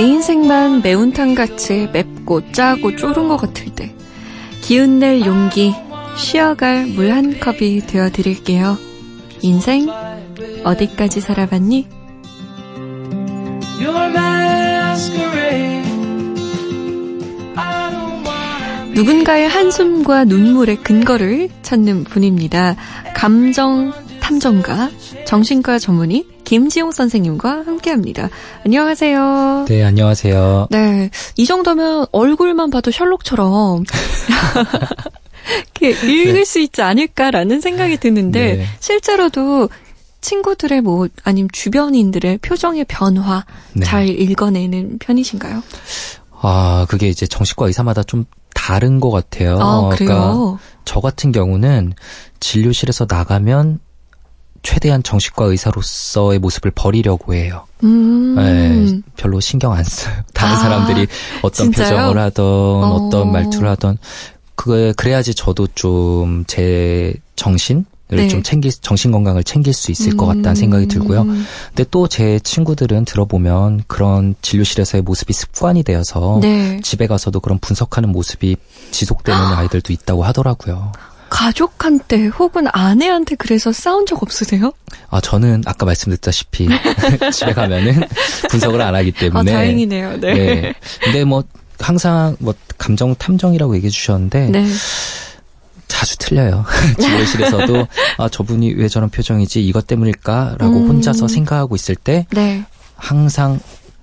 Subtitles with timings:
[0.00, 3.94] 내 인생만 매운탕같이 맵고 짜고 쪼른 것 같을 때
[4.62, 5.74] 기운낼 용기
[6.16, 8.78] 쉬어갈 물 한 컵이 되어드릴게요.
[9.42, 9.90] 인생
[10.64, 11.86] 어디까지 살아봤니?
[18.94, 22.76] 누군가의 한숨과 눈물의 근거를 찾는 분입니다.
[23.14, 23.92] 감정
[24.22, 24.88] 탐정가,
[25.26, 28.28] 정신과 전문의 김지용 선생님과 함께합니다.
[28.66, 29.66] 안녕하세요.
[29.68, 30.66] 네, 안녕하세요.
[30.72, 33.84] 네, 이 정도면 얼굴만 봐도 셜록처럼
[35.80, 36.44] 읽을 네.
[36.44, 38.66] 수 있지 않을까라는 생각이 드는데 네.
[38.80, 39.68] 실제로도
[40.22, 43.86] 친구들의 뭐 아니면 주변인들의 표정의 변화 네.
[43.86, 45.62] 잘 읽어내는 편이신가요?
[46.32, 48.24] 아, 그게 이제 정신과 의사마다 좀
[48.56, 49.56] 다른 것 같아요.
[49.60, 50.08] 아, 그래요?
[50.08, 51.92] 그러니까 저 같은 경우는
[52.40, 53.78] 진료실에서 나가면
[54.62, 57.64] 최대한 정신과 의사로서의 모습을 버리려고 해요.
[57.82, 58.34] 음.
[58.36, 60.14] 네, 별로 신경 안 써요.
[60.34, 61.06] 다른 아, 사람들이
[61.42, 61.96] 어떤 진짜요?
[61.96, 63.08] 표정을 하던 어.
[63.10, 63.98] 떤 말투를 하던
[64.54, 68.26] 그게 그래야지 저도 좀 제 정신 네.
[68.28, 70.16] 좀 챙길 정신 건강을 챙길 수 있을 음.
[70.16, 71.24] 것 같다는 생각이 들고요.
[71.24, 76.80] 근데 또 제 친구들은 들어보면 그런 진료실에서의 모습이 습관이 되어서 네.
[76.82, 78.56] 집에 가서도 그런 분석하는 모습이
[78.90, 80.90] 지속되는 아이들도 있다고 하더라고요.
[81.30, 84.72] 가족한테 혹은 아내한테 그래서 싸운 적 없으세요?
[85.08, 86.68] 아 저는 아까 말씀드렸다시피
[87.32, 88.02] 집에 가면은
[88.50, 90.20] 분석을 안 하기 때문에 아, 다행이네요.
[90.20, 90.34] 네.
[90.34, 90.74] 네.
[91.02, 91.44] 근데 뭐
[91.78, 94.66] 항상 뭐 감정 탐정이라고 얘기해 주셨는데 네.
[95.88, 96.64] 자주 틀려요.
[97.00, 97.86] 진료실에서도
[98.18, 100.88] 아 저분이 왜 저런 표정이지 이것 때문일까라고 음.
[100.88, 102.64] 혼자서 생각하고 있을 때 네.
[102.96, 103.60] 항상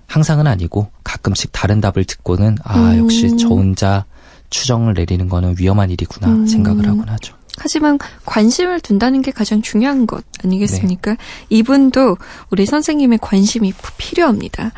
[0.08, 3.00] 항상은 아니고 가끔씩 다른 답을 듣고는 아 음.
[3.00, 4.06] 역시 저 혼자
[4.50, 6.48] 추정을 내리는 거는 위험한 일이구나 음.
[6.48, 7.36] 생각을 하곤 하죠.
[7.60, 11.12] 하지만 관심을 둔다는 게 가장 중요한 것 아니겠습니까?
[11.12, 11.18] 네.
[11.50, 12.18] 이분도
[12.52, 14.66] 우리 선생님의 관심이 필요합니다.
[14.66, 14.72] 음.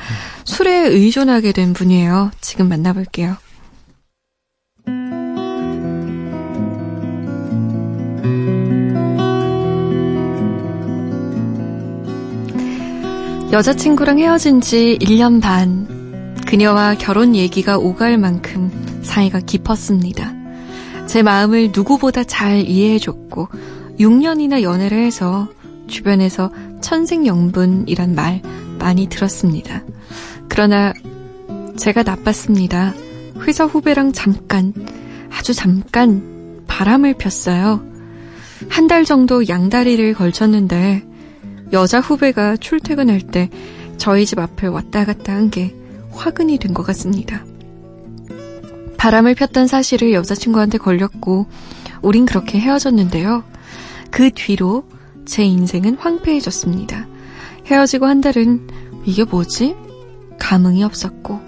[0.46, 2.32] 술에 의존하게 된 분이에요.
[2.40, 3.36] 지금 만나볼게요.
[13.52, 16.36] 여자친구랑 헤어진 지 1년 반.
[16.46, 18.79] 그녀와 결혼 얘기가 오갈 만큼
[19.10, 20.34] 사이가 깊었습니다.
[21.08, 23.48] 제 마음을 누구보다 잘 이해해줬고
[24.00, 25.48] 6년이나 연애를 해서
[25.88, 28.42] 주변에서 천생연분이란 말
[28.78, 29.84] 많이 들었습니다.
[30.48, 30.94] 그러나
[31.76, 32.94] 제가 나빴습니다.
[33.42, 34.74] 회사 후배랑 잠깐,
[35.32, 37.84] 아주 잠깐 바람을 폈어요.
[38.70, 41.04] 한 달 정도 양다리를 걸쳤는데
[41.74, 43.50] 여자 후배가 출퇴근할 때
[43.98, 45.74] 저희 집 앞을 왔다 갔다 한 게
[46.12, 47.44] 화근이 된 것 같습니다.
[49.00, 51.48] 바람을 폈던 사실을 여자친구한테 걸렸고,
[52.02, 53.44] 우린 그렇게 헤어졌는데요.
[54.12, 54.84] 그 뒤로
[55.26, 57.08] 제 인생은 황폐해졌습니다.
[57.66, 58.68] 헤어지고 한 달은
[59.06, 59.74] 이게 뭐지?
[60.38, 61.40] 감흥이 없었고,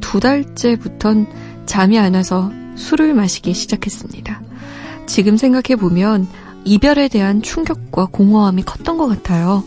[0.00, 1.28] 두 달째부턴
[1.66, 4.42] 잠이 안 와서 술을 마시기 시작했습니다.
[5.06, 6.26] 지금 생각해보면
[6.64, 9.62] 이별에 대한 충격과 공허함이 컸던 것 같아요.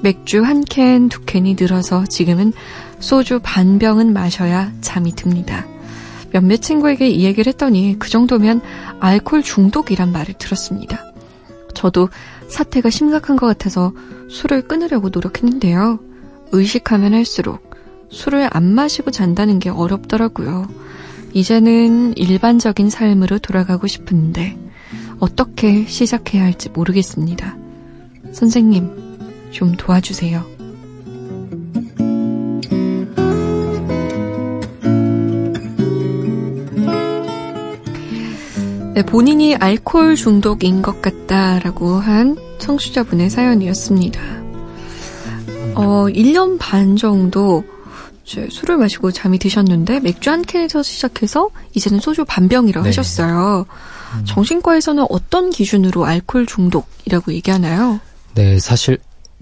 [0.00, 2.52] 맥주 한 캔, 두 캔이 늘어서 지금은
[2.98, 5.66] 소주 반 병은 마셔야 잠이 듭니다.
[6.32, 8.60] 몇몇 친구에게 이 얘기를 했더니 그 정도면
[9.00, 11.04] 알코올 중독이란 말을 들었습니다.
[11.74, 12.08] 저도
[12.48, 13.92] 사태가 심각한 것 같아서
[14.28, 15.98] 술을 끊으려고 노력했는데요.
[16.52, 17.70] 의식하면 할수록
[18.10, 20.68] 술을 안 마시고 잔다는 게 어렵더라고요.
[21.32, 24.58] 이제는 일반적인 삶으로 돌아가고 싶은데
[25.18, 27.56] 어떻게 시작해야 할지 모르겠습니다.
[28.32, 30.51] 선생님, 좀 도와주세요.
[38.94, 44.20] 네, 본인이 알코올 중독인 것 같다라고 한 청취자분의 사연이었습니다.
[45.74, 47.64] 어, 1년 반 정도
[48.24, 52.88] 술을 마시고 잠이 드셨는데 맥주 한 캔에서 시작해서 이제는 소주 반병이라고 네.
[52.90, 53.66] 하셨어요.
[54.14, 54.24] 음.
[54.26, 57.98] 정신과에서는 어떤 기준으로 알코올 중독이라고 얘기하나요?
[58.34, 58.98] 네, 사실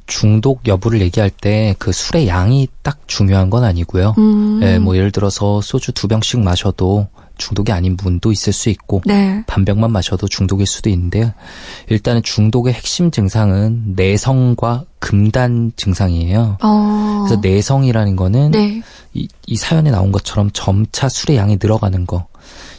[0.06, 4.14] 중독 여부를 얘기할 때 그 술의 양이 딱 중요한 건 아니고요.
[4.18, 4.60] 음.
[4.60, 7.08] 네, 뭐 예를 들어서 소주 두 병씩 마셔도
[7.40, 9.42] 중독이 아닌 분도 있을 수 있고 네.
[9.46, 11.32] 반 병만 마셔도 중독일 수도 있는데요.
[11.88, 16.58] 일단은 중독의 핵심 증상은 내성과 금단 증상이에요.
[16.62, 17.24] 어.
[17.26, 18.82] 그래서 내성이라는 거는 네.
[19.14, 22.26] 이, 이 사연에 나온 것처럼 점차 술의 양이 늘어가는 거.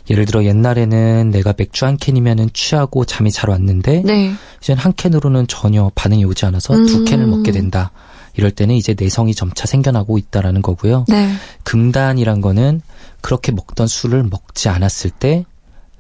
[0.10, 4.34] 예를 들어 옛날에는 내가 맥주 한 캔이면은 취하고 잠이 잘 왔는데 네.
[4.62, 6.86] 이젠 한 캔으로는 전혀 반응이 오지 않아서 음.
[6.86, 7.92] 두 캔을 먹게 된다.
[8.36, 11.06] 이럴 때는 이제 내성이 점차 생겨나고 있다라는 거고요.
[11.08, 11.34] 네.
[11.64, 12.82] 금단이란 거는
[13.22, 15.46] 그렇게 먹던 술을 먹지 않았을 때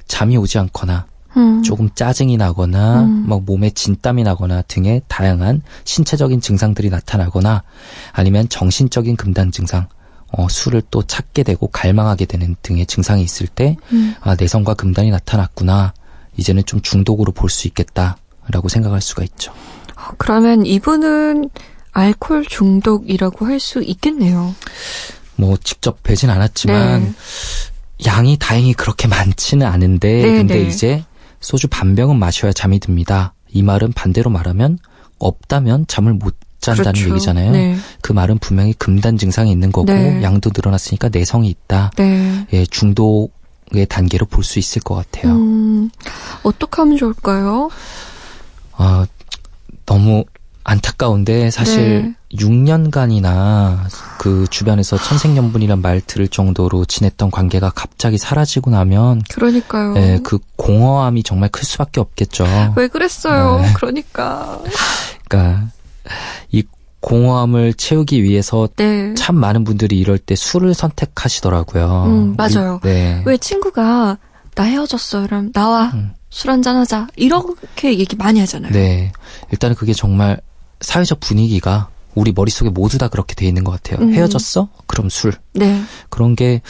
[0.07, 1.05] 잠이 오지 않거나
[1.37, 1.63] 음.
[1.63, 3.25] 조금 짜증이 나거나 음.
[3.27, 7.63] 막 몸에 진땀이 나거나 등의 다양한 신체적인 증상들이 나타나거나
[8.11, 9.87] 아니면 정신적인 금단 증상
[10.33, 14.15] 어, 술을 또 찾게 되고 갈망하게 되는 등의 증상이 있을 때, 음.
[14.21, 15.93] 아, 내성과 금단이 나타났구나.
[16.37, 19.51] 이제는 좀 중독으로 볼 수 있겠다라고 생각할 수가 있죠.
[19.97, 21.49] 어, 그러면 이분은
[21.91, 24.55] 알코올 중독이라고 할 수 있겠네요.
[25.41, 27.11] 뭐 직접 뵈진 않았지만 네.
[28.05, 30.61] 양이 다행히 그렇게 많지는 않은데 네, 근데 네.
[30.69, 31.03] 이제
[31.39, 33.33] 소주 반 병은 마셔야 잠이 듭니다.
[33.49, 34.77] 이 말은 반대로 말하면
[35.17, 37.09] 없다면 잠을 못 잔다는 그렇죠.
[37.09, 37.51] 얘기잖아요.
[37.53, 37.75] 네.
[38.01, 40.21] 그 말은 분명히 금단 증상이 있는 거고 네.
[40.21, 41.89] 양도 늘어났으니까 내성이 있다.
[41.97, 42.45] 네.
[42.53, 45.33] 예, 중독의 단계로 볼 수 있을 것 같아요.
[45.33, 45.89] 음,
[46.43, 47.69] 어떻게 하면 좋을까요?
[48.73, 49.07] 아,
[49.87, 50.23] 너무
[50.63, 52.15] 안타까운데 사실 네.
[52.33, 53.79] 6년간이나
[54.17, 59.95] 그 주변에서 천생연분이란 말 들을 정도로 지냈던 관계가 갑자기 사라지고 나면 그러니까요.
[59.97, 62.45] 예, 그 공허함이 정말 클 수밖에 없겠죠.
[62.75, 63.59] 왜 그랬어요?
[63.61, 63.73] 네.
[63.73, 64.59] 그러니까.
[65.27, 65.67] 그러니까
[66.51, 66.63] 이
[67.01, 69.13] 공허함을 채우기 위해서 네.
[69.15, 72.03] 참 많은 분들이 이럴 때 술을 선택하시더라고요.
[72.05, 72.79] 음, 맞아요.
[72.83, 73.23] 우리, 네.
[73.25, 74.17] 왜 친구가
[74.55, 75.23] 나 헤어졌어.
[75.23, 75.91] 그럼 나와.
[75.93, 76.13] 음.
[76.31, 77.07] 술 한잔 하자.
[77.17, 78.71] 이렇게 얘기 많이 하잖아요.
[78.71, 79.11] 네.
[79.51, 80.39] 일단은 그게 정말
[80.79, 84.05] 사회적 분위기가 우리 머릿속에 모두 다 그렇게 돼 있는 것 같아요.
[84.05, 84.13] 음.
[84.13, 84.69] 헤어졌어?
[84.87, 85.33] 그럼 술.
[85.53, 85.81] 네.
[86.09, 86.61] 그런 게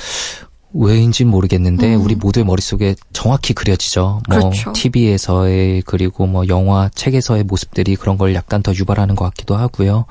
[0.74, 2.02] 왜인지 모르겠는데 음.
[2.02, 4.22] 우리 모두의 머릿속에 정확히 그려지죠.
[4.30, 4.72] 뭐 그렇죠.
[4.74, 10.06] TV에서의 그리고 뭐 영화, 책에서의 모습들이 그런 걸 약간 더 유발하는 것 같기도 하고요.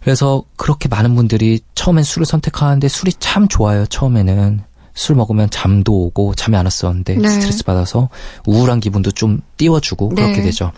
[0.00, 3.86] 그래서 그렇게 많은 분들이 처음엔 술을 선택하는데 술이 참 좋아요.
[3.86, 4.60] 처음에는
[4.94, 7.28] 술 먹으면 잠도 오고 잠이 안 왔었는데 네.
[7.28, 8.10] 스트레스 받아서
[8.46, 10.22] 우울한 기분도 좀 띄워주고 네.
[10.22, 10.72] 그렇게 되죠.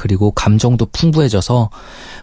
[0.00, 1.68] 그리고 감정도 풍부해져서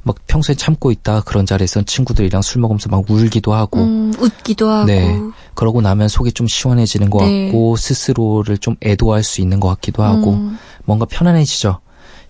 [0.01, 4.85] 막 평소에 참고 있다 그런 자리에서 친구들이랑 술 먹으면서 막 울기도 하고 음, 웃기도 하고
[4.87, 5.15] 네
[5.53, 7.45] 그러고 나면 속이 좀 시원해지는 것 네.
[7.45, 10.57] 같고 스스로를 좀 애도할 수 있는 것 같기도 하고 음.
[10.85, 11.79] 뭔가 편안해지죠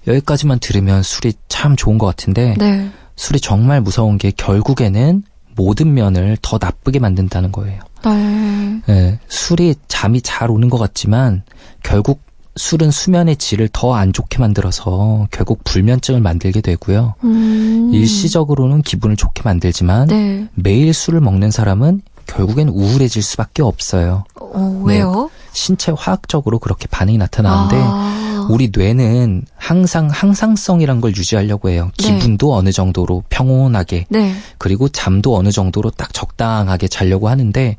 [0.06, 2.92] 여기까지만 들으면 술이 참 좋은 것 같은데 네.
[3.16, 5.24] 술이 정말 무서운 게 결국에는
[5.56, 7.80] 모든 면을 더 나쁘게 만든다는 거예요.
[8.04, 8.82] 네.
[8.86, 11.44] 네 술이 잠이 잘 오는 것 같지만
[11.84, 12.27] 결국
[12.58, 17.16] 술은 수면의 질을 더 안 좋게 만들어서 결국 불면증을 만들게 되고요.
[17.24, 17.92] 음.
[17.94, 20.48] 일시적으로는 기분을 좋게 만들지만 네.
[20.54, 24.26] 매일 술을 먹는 사람은 결국엔 우울해질 수밖에 없어요.
[24.40, 25.30] 어, 왜요?
[25.32, 25.50] 네.
[25.54, 28.48] 신체 화학적으로 그렇게 반응이 나타나는데 아.
[28.50, 31.90] 우리 뇌는 항상 항상성이란 걸 유지하려고 해요.
[31.98, 32.14] 네.
[32.20, 32.58] 기분도 네.
[32.60, 34.34] 어느 정도로 평온하게 네.
[34.58, 37.78] 그리고 잠도 어느 정도로 딱 적당하게 자려고 하는데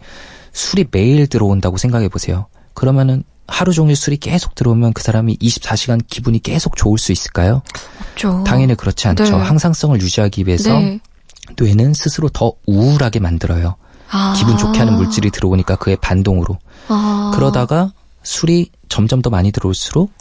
[0.53, 2.47] 술이 매일 들어온다고 생각해 보세요.
[2.79, 7.63] 그러면은 하루 종일 술이 계속 들어오면 그 사람이 24시간 기분이 계속 좋을 수 있을까요?
[8.01, 8.45] 없죠.
[8.47, 9.25] 당연히 그렇지 않죠.
[9.25, 9.31] 네.
[9.31, 11.01] 항상성을 유지하기 위해서 네.
[11.61, 13.75] 뇌는 스스로 더 우울하게 만들어요.
[14.11, 14.35] 아.
[14.39, 16.57] 기분 좋게 하는 물질이 들어오니까 그의 반동으로.
[16.87, 17.33] 아.
[17.35, 17.93] 그러다가
[18.23, 20.13] 술이 점점 더 많이 들어올수록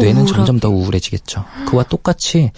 [0.00, 0.36] 뇌는 우울하게.
[0.36, 1.46] 점점 더 우울해지겠죠.
[1.66, 2.52] 그와 똑같이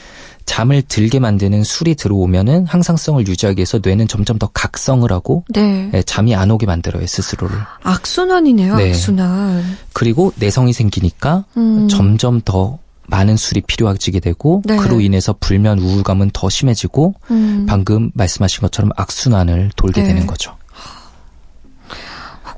[0.49, 5.91] 잠을 들게 만드는 술이 들어오면은 항상성을 유지하기 위해서 뇌는 점점 더 각성을 하고 네.
[5.93, 7.55] 네, 잠이 안 오게 만들어요 스스로를.
[7.83, 8.77] 악순환이네요.
[8.77, 8.89] 네.
[8.89, 9.63] 악순환.
[9.93, 11.87] 그리고 내성이 생기니까 음.
[11.89, 12.79] 점점 더
[13.09, 14.77] 많은 술이 필요해지게 되고 네.
[14.79, 17.67] 그로 인해서 불면 우울감은 더 심해지고 음.
[17.69, 20.09] 방금 말씀하신 것처럼 악순환을 돌게 네.
[20.09, 20.57] 되는 거죠.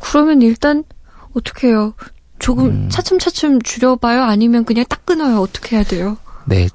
[0.01, 0.85] 그러면 일단
[1.35, 1.95] 어떻게 해요?
[2.39, 2.89] 조금 음.
[2.89, 4.23] 차츰차츰 줄여봐요?
[4.23, 5.41] 아니면 그냥 딱 끊어요?
[5.41, 6.19] 어떻게 해야 돼요?
[6.47, 6.69] 네,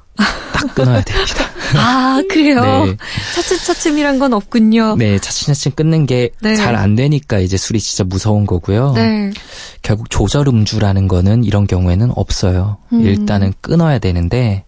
[0.68, 1.46] 딱 끊어야 됩니다.
[1.78, 2.86] 아, 그래요?
[2.86, 2.98] 네.
[3.36, 4.96] 차츰차츰이란 건 없군요.
[4.98, 7.04] 네, 차츰차츰 끊는 게 잘안 네.
[7.04, 8.94] 되니까 이제 술이 진짜 무서운 거고요.
[8.94, 9.32] 네.
[9.82, 12.78] 결국 조절 음주라는 거는 이런 경우에는 없어요.
[12.94, 13.02] 음.
[13.02, 14.64] 일단은 끊어야 되는데,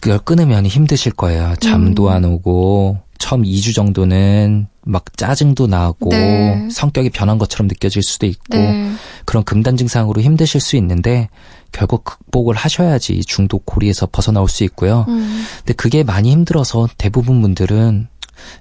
[0.00, 1.54] 그걸 끊으면 힘드실 거예요.
[1.60, 2.12] 잠도 음.
[2.12, 6.68] 안 오고, 처음 2주 정도는 막 짜증도 나고 네.
[6.70, 8.92] 성격이 변한 것처럼 느껴질 수도 있고 네.
[9.24, 11.28] 그런 금단 증상으로 힘드실 수 있는데
[11.70, 15.06] 결국 극복을 하셔야지 중독 고리에서 벗어나올 수 있고요.
[15.08, 15.44] 음.
[15.58, 18.08] 근데 그게 많이 힘들어서 대부분 분들은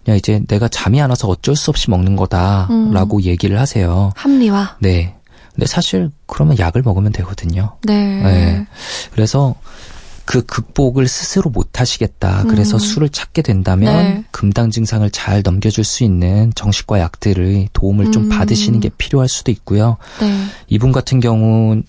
[0.06, 3.24] 그냥 이제 내가 잠이 안 와서 어쩔 수 없이 먹는 거다라고 음.
[3.24, 4.12] 얘기를 하세요.
[4.16, 4.78] 합리화.
[4.80, 5.16] 네.
[5.54, 7.76] 근데 사실 그러면 약을 먹으면 되거든요.
[7.84, 8.22] 네.
[8.22, 8.66] 네.
[9.12, 9.56] 그래서
[10.32, 12.46] 그 극복을 스스로 못 하시겠다.
[12.48, 12.80] 그래서 음.
[12.80, 14.24] 술을 찾게 된다면 네.
[14.32, 18.12] 금당 증상을 잘 넘겨줄 수 있는 정식과 약들의 도움을 음.
[18.14, 19.98] 좀 받으시는 게 필요할 수도 있고요.
[20.22, 20.46] 네.
[20.70, 21.84] 이분 같은 경우는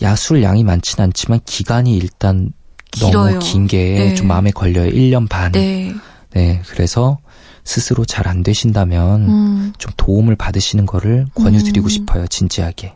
[0.00, 2.52] 야술 양이 많지는 않지만 기간이 일단
[2.92, 3.12] 길어요.
[3.12, 4.22] 너무 긴 게좀 네.
[4.22, 4.90] 마음에 걸려요.
[4.92, 5.50] 1년 반.
[5.50, 5.92] 네.
[6.30, 6.62] 네.
[6.68, 7.18] 그래서
[7.64, 9.72] 스스로 잘 안 되신다면 음.
[9.76, 11.88] 좀 도움을 받으시는 거를 권유드리고 음.
[11.88, 12.28] 싶어요.
[12.28, 12.94] 진지하게.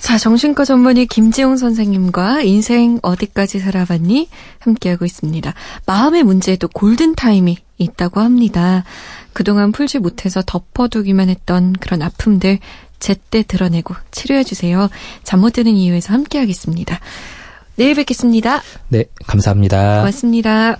[0.00, 4.28] 자, 정신과 전문의 김지용 선생님과 인생 어디까지 살아봤니?
[4.60, 5.52] 함께하고 있습니다.
[5.86, 8.84] 마음의 문제에도 골든타임이 있다고 합니다.
[9.32, 12.58] 그동안 풀지 못해서 덮어두기만 했던 그런 아픔들
[13.00, 14.88] 제때 드러내고 치료해주세요.
[15.24, 16.98] 잠 못 드는 이유에서 함께하겠습니다.
[17.76, 18.62] 내일 뵙겠습니다.
[18.88, 19.98] 네, 감사합니다.
[19.98, 20.78] 고맙습니다.